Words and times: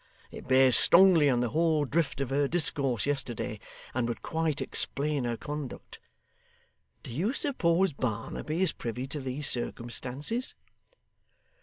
It 0.31 0.47
bears 0.47 0.75
strongly 0.75 1.29
on 1.29 1.41
the 1.41 1.49
whole 1.51 1.85
drift 1.85 2.21
of 2.21 2.31
her 2.31 2.47
discourse 2.47 3.05
yesterday, 3.05 3.59
and 3.93 4.09
would 4.09 4.23
quite 4.23 4.59
explain 4.59 5.25
her 5.25 5.37
conduct. 5.37 5.99
Do 7.03 7.11
you 7.11 7.33
suppose 7.33 7.93
Barnaby 7.93 8.63
is 8.63 8.73
privy 8.73 9.05
to 9.05 9.19
these 9.19 9.47
circumstances? 9.47 10.55